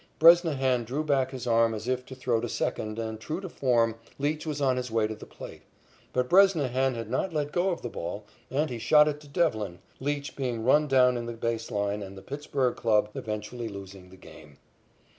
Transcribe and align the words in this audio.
Bresnahan 0.17 0.83
drew 0.83 1.03
back 1.03 1.29
his 1.29 1.45
arm 1.45 1.75
as 1.75 1.87
if 1.87 2.03
to 2.07 2.15
throw 2.15 2.41
to 2.41 2.49
second, 2.49 2.97
and 2.97 3.19
true 3.19 3.39
to 3.39 3.47
form, 3.47 3.93
Leach 4.17 4.47
was 4.47 4.59
on 4.59 4.77
his 4.77 4.89
way 4.89 5.05
to 5.05 5.13
the 5.13 5.27
plate. 5.27 5.61
But 6.11 6.27
Bresnahan 6.27 6.95
had 6.95 7.07
not 7.07 7.33
let 7.35 7.51
go 7.51 7.69
of 7.69 7.83
the 7.83 7.87
ball, 7.89 8.23
and 8.49 8.71
he 8.71 8.79
shot 8.79 9.07
it 9.07 9.19
to 9.19 9.27
Devlin, 9.27 9.77
Leach 9.99 10.35
being 10.35 10.63
run 10.63 10.87
down 10.87 11.17
in 11.17 11.27
the 11.27 11.33
base 11.33 11.69
line 11.69 12.01
and 12.01 12.17
the 12.17 12.23
Pittsburg 12.23 12.77
club 12.77 13.09
eventually 13.13 13.67
losing 13.67 14.09
the 14.09 14.17
game. 14.17 14.57